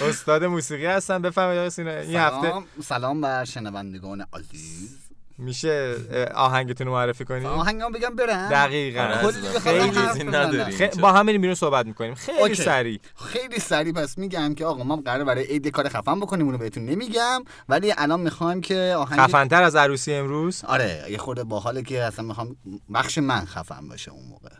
[0.08, 4.99] استاد موسیقی هستن بفرمایید سینا این هفته سلام سلام بر شنوندگان عزیز
[5.40, 5.96] میشه
[6.34, 8.48] آهنگتون رو معرفی کنیم آهنگام بگم برم.
[8.48, 9.02] دقیقاً.
[9.02, 10.24] آره خیلی.
[10.24, 10.76] نداریم.
[10.76, 10.98] خ...
[10.98, 12.14] با هم میریم بیرون صحبت می‌کنیم.
[12.14, 12.54] خیلی اوکی.
[12.54, 13.00] سریع.
[13.16, 13.92] خیلی سریع.
[13.92, 17.94] پس میگم که آقا ما قرار برای عید کار خفن بکنیم اونو بهتون نمیگم ولی
[17.98, 22.56] الان می‌خوایم که آهنگ خفنتر از عروسی امروز؟ آره یه خورده باحاله که اصلا می‌خوام
[22.94, 24.50] بخش من خفن باشه اون موقع.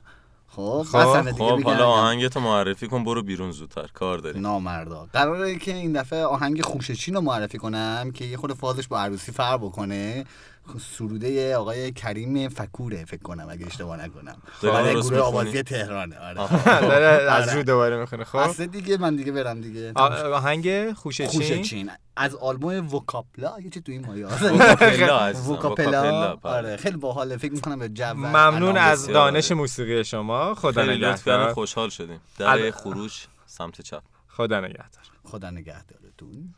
[0.52, 1.62] خب خب، خب بگم.
[1.62, 4.42] حالا آهنگتو معرفی کن برو بیرون زودتر کار داریم.
[4.42, 5.08] نامردا.
[5.12, 9.32] قراره که این دفعه آهنگ خوشچین رو معرفی کنم که یه خود فازش با عروسی
[9.32, 10.24] فرق بکنه.
[10.78, 14.36] سروده آقای کریم فکوره فکر کنم اگه اشتباه نکنم.
[14.62, 16.50] درست گروه؟ آوازی تهرانه آره.
[16.90, 17.56] داره از آره.
[17.56, 18.24] رو دوباره می‌خونه.
[18.24, 19.92] خب؟ اصلا دیگه من دیگه برم دیگه.
[19.94, 26.36] آهنگ خوشه چین؟ خوشچین از آلبوم وکاپلا یه چی تو این مایه وکاپلا عزیزم، وکاپلا.
[26.42, 26.76] آره.
[26.76, 27.36] خیلی باحاله.
[27.36, 30.54] فکر می‌کنم به جو ممنون از دانش موسیقی شما.
[30.54, 31.52] خدا نگهدار.
[31.52, 32.20] خوشحال شدیم.
[32.38, 33.12] در خروج
[33.46, 34.02] سمت چپ.
[34.40, 35.04] خدا نگهدار.
[35.24, 36.54] خدا نگهدارتون.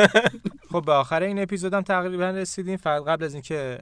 [0.72, 2.76] خب به آخر این اپیزودم تقریبا رسیدیم.
[2.76, 3.80] فقط قبل از اینکه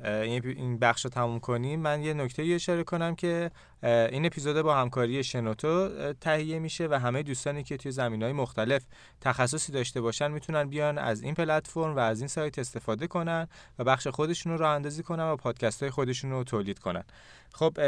[0.57, 3.51] این بخش رو تموم کنیم من یه نکته ای اشاره کنم که
[3.83, 8.83] این اپیزود با همکاری شنوتو تهیه میشه و همه دوستانی که توی زمین های مختلف
[9.21, 13.85] تخصصی داشته باشن می‌تونن بیان از این پلتفرم و از این سایت استفاده کنن و
[13.85, 17.05] بخش خودشون رو راه اندازی کنن و پادکست های خودشون رو تولید کنن.
[17.53, 17.79] خب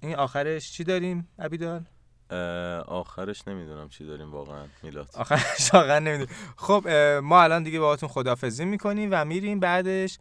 [0.00, 1.95] این آخرش چی داریم ابیدال اه،
[2.86, 5.08] آخرش نمی‌دونم چی داریم واقعا میلاد.
[5.18, 6.30] آخرش واقعا نمی‌دونم.
[6.56, 6.88] خب
[7.22, 10.18] ما الان دیگه باهاتون خدافزی می‌کنیم و میریم بعدش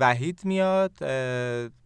[0.00, 0.92] وحید میاد.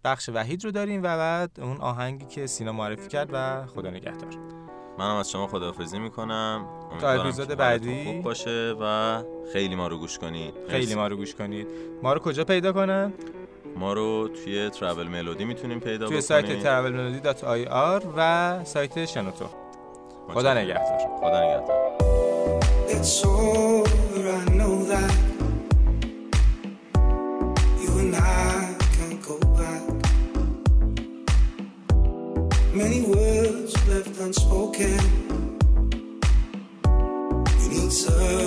[0.04, 4.34] بخش وحید رو داریم و بعد اون آهنگی که سینا معرفی کرد و خدا نگهدار.
[4.98, 6.66] منم از شما خداحافظی می‌کنم.
[7.00, 8.04] تا اپیزود بعدی.
[8.04, 10.54] خوب باشه و خیلی ما رو گوش کنید.
[10.68, 11.66] خیلی ما رو گوش کنید.
[12.02, 13.12] ما رو کجا پیدا کنن؟
[13.76, 17.66] ما رو توی ترابل ملودی می‌تونیم پیدا توی بکنیم توی سایت ترابل ملودی دات آی
[17.66, 19.44] آر و سایت شنوتو.
[20.34, 20.98] خدا نگهدار.
[21.20, 21.84] خدا نگهدار.
[32.82, 35.02] Many words left unspoken.
[37.60, 38.43] You need some.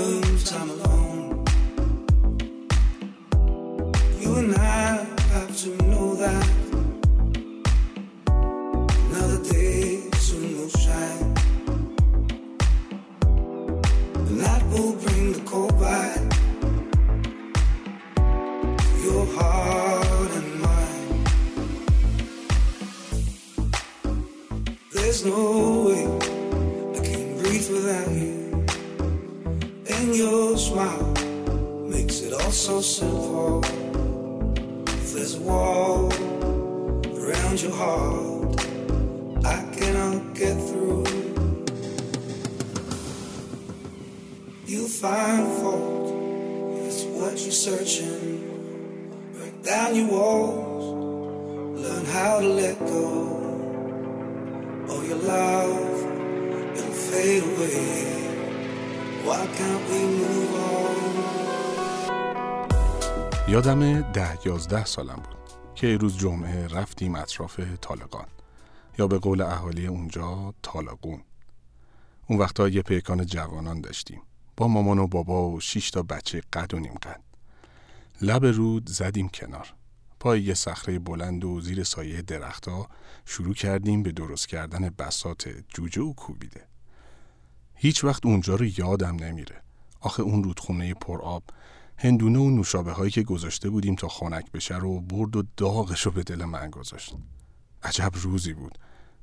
[49.67, 50.85] Down your walls,
[51.83, 53.07] learn how to let go.
[54.89, 55.97] All your love,
[56.77, 57.83] it'll fade away.
[59.27, 60.97] Why can't we move on?
[63.47, 68.27] یادم ده یازده سالم بود که روز جمعه رفتیم اطراف طالقان
[68.99, 71.21] یا به قول اهالی اونجا طالقون
[72.27, 74.21] اون وقتا یه پیکان جوانان داشتیم
[74.57, 77.26] با مامان و بابا و شش تا بچه قد و نیم قد
[78.21, 79.73] لب رود زدیم کنار.
[80.19, 82.89] پای یه صخره بلند و زیر سایه درختها
[83.25, 86.67] شروع کردیم به درست کردن بسات جوجه و کوبیده.
[87.75, 89.61] هیچ وقت اونجا رو یادم نمیره.
[89.99, 91.43] آخه اون رودخونه پرآب
[91.97, 96.11] هندونه و نوشابه هایی که گذاشته بودیم تا خنک بشه رو برد و داغش رو
[96.11, 97.15] به دل من گذاشت.
[97.83, 98.77] عجب روزی بود.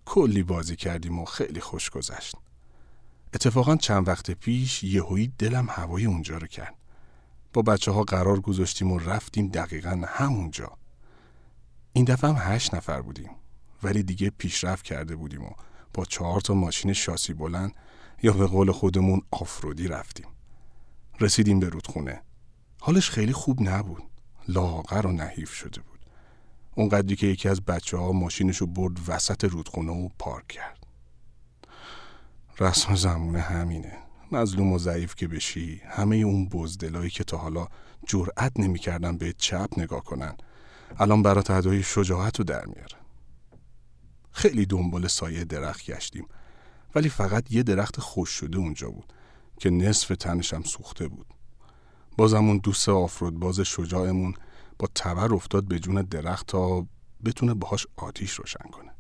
[0.05, 2.37] کلی بازی کردیم و خیلی خوش گذشت.
[3.35, 6.75] اتفاقا چند وقت پیش یهویی دلم هوای اونجا رو کرد.
[7.55, 10.73] با بچه ها قرار گذاشتیم و رفتیم دقیقا همونجا.
[11.93, 13.31] این دفعه هم هشت نفر بودیم
[13.83, 15.51] ولی دیگه پیشرفت کرده بودیم و
[15.95, 17.73] با چهار تا ماشین شاسی بلند
[18.23, 20.27] یا به قول خودمون آفرودی رفتیم.
[21.21, 22.23] رسیدیم به رودخونه.
[22.81, 24.03] حالش خیلی خوب نبود.
[24.49, 25.99] لاغر و نحیف شده بود.
[26.75, 30.87] اونقدری که یکی از بچه ها ماشینشو برد وسط رودخونه و پارک کرد.
[32.61, 34.04] رسم زمونه همینه.
[34.35, 35.83] مظلوم و ضعیف که بشی.
[35.87, 37.69] همه اون بزدلایی که تا حالا
[38.07, 40.37] جرأت نمی‌کردن به چپ نگاه کنن.
[40.99, 43.05] الان برات ادای شجاعت رو در میارن
[44.33, 46.27] خیلی دنبال سایه درخت گشتیم.
[46.95, 49.13] ولی فقط یه درخت خوش شده اونجا بود
[49.61, 51.27] که نصف تنشم سوخته بود.
[52.17, 54.35] بازم اون دوست آفرود باز شجاعمون
[54.79, 56.87] با تبر افتاد به جون درخت تا
[57.25, 58.91] بتونه باهاش آتیش روشن کنه.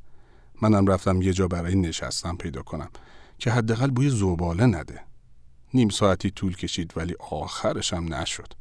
[0.62, 2.90] منم رفتم یه جا برای نشستن پیدا کنم
[3.38, 5.01] که حداقل بوی زباله نده.
[5.74, 8.52] نیم ساعتی طول کشید ولی آخرش هم نشد.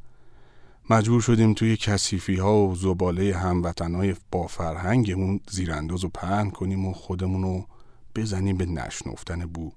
[0.89, 6.93] مجبور شدیم توی کسیفی ها و زباله هموطنهای با فرهنگمون زیرانداز و پهن کنیم و
[6.93, 7.63] خودمونو
[8.15, 9.71] بزنیم به نشنفتن بو.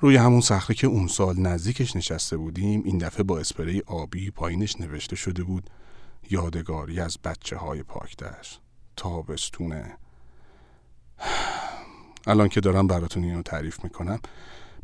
[0.00, 4.80] روی همون صخره که اون سال نزدیکش نشسته بودیم این دفعه با اسپری آبی پایینش
[4.80, 5.70] نوشته شده بود
[6.30, 8.60] یادگاری از بچه های پاکدشت
[8.96, 9.96] تابستونه.
[12.26, 14.20] الان که دارم براتون اینو تعریف می‌کنم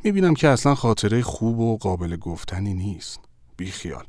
[0.05, 3.21] می‌بینم که اصلا خاطره خوب و قابل گفتنی نیست.
[3.57, 4.05] بی خیال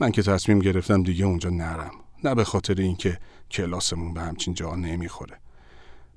[0.00, 1.90] من که تصمیم گرفتم دیگه اونجا نرم.
[2.24, 3.18] نه به خاطر اینکه
[3.50, 5.40] کلاسمون به همچین جا نمی‌خوره.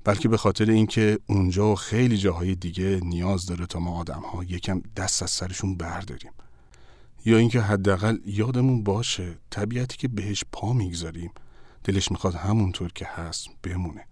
[0.04, 4.44] بلکه به خاطر اینکه اونجا و خیلی جاهای دیگه نیاز داره تا ما آدم ها
[4.44, 6.32] یکم دست از سرشون برداریم.
[7.24, 11.32] یا اینکه حداقل یادمون باشه طبیعتی که بهش پا می‌گذاریم
[11.84, 14.04] دلش می‌خواد همونطور که هست بمونه.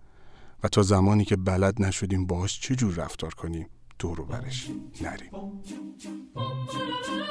[0.62, 3.66] و تا زمانی که بلد نشدیم باهاش چجور رفتار کنیم؟
[3.98, 4.70] دور برش.
[5.00, 5.30] نریم.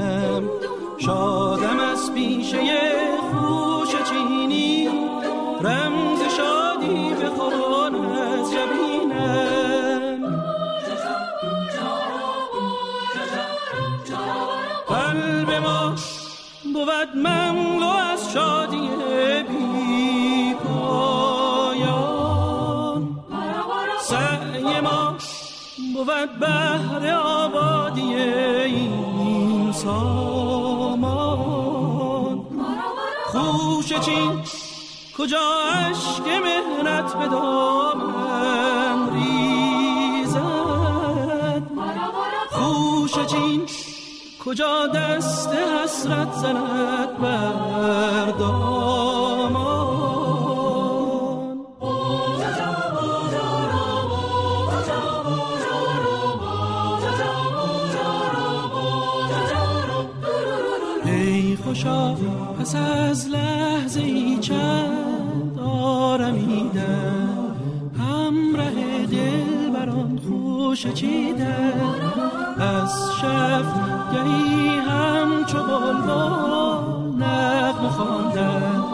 [0.00, 0.44] چینم
[0.98, 2.58] شادم از پیشه
[3.30, 4.88] خوش چینی.
[5.60, 10.20] رمز شادی بخوان از جبینم.
[14.88, 15.94] قلب ما
[16.74, 18.90] بود مملو از شادی
[19.48, 21.82] بی پایان
[24.00, 25.14] سعی ما
[25.94, 28.14] بود بهر آبادی
[29.82, 31.60] سامان.
[33.26, 34.42] خوش چین
[35.18, 35.46] کجا
[35.90, 40.42] عشق مهنت به دامن ریزد؟
[42.50, 43.66] خوش چین
[44.44, 48.30] کجا دست حسرت زند بر
[62.70, 67.56] پس از لحظه ای چند آرمیدن
[67.98, 71.80] همراه دل بران خوش چیدن
[72.58, 73.64] از شب
[74.12, 78.84] گهی همچو بلبل نغمه خواندن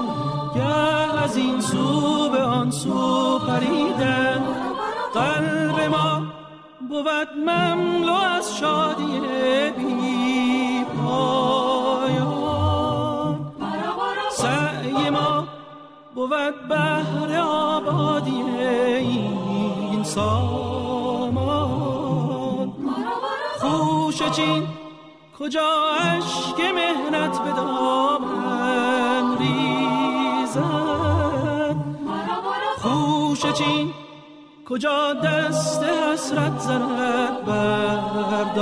[0.54, 4.42] گه از این سو به آن سو پریدن
[5.14, 6.22] قلب ما
[6.88, 9.20] بود مملو از شادی
[9.78, 11.55] بی پایان
[16.26, 18.42] بود بهر آبادی
[18.98, 21.46] این سامان.
[23.60, 24.66] خوش چین
[25.38, 25.70] کجا
[26.00, 30.66] عشق مهنت به دامن ریزد؟
[32.82, 33.92] خوش چین
[34.68, 38.54] کجا دست حسرت زند بر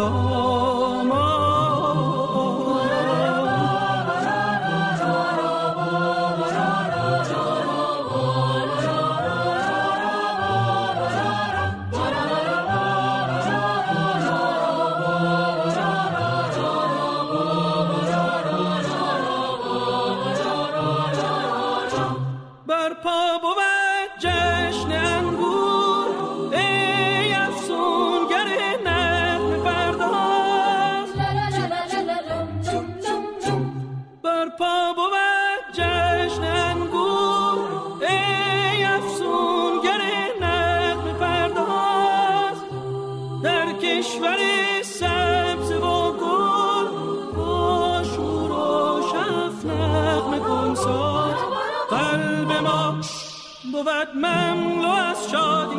[53.84, 55.76] بود مملو از شادی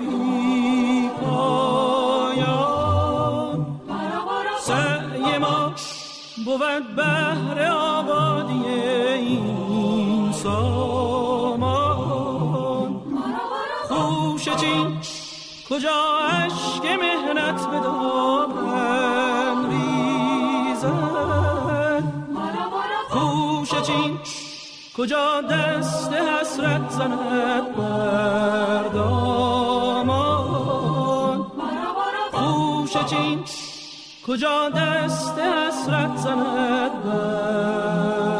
[0.00, 2.36] بی پایان
[4.60, 5.74] سعی ما
[6.44, 7.58] بود بهر
[24.96, 30.26] کجا دست حسرت زند بر دامان
[32.32, 33.44] خوش چین
[34.26, 38.35] کجا دست حسرت زند بر